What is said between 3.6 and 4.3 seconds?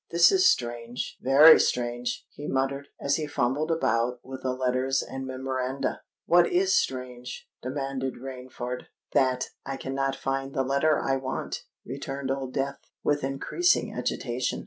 about